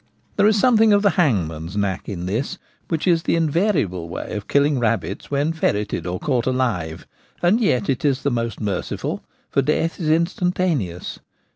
[0.35, 2.57] There is something of the hangman's knack in this,
[2.87, 7.05] which is the invariable way of killing rabbits when ferreted or caught alive;
[7.43, 11.19] and yet it is the most merciful, for death is instantaneous.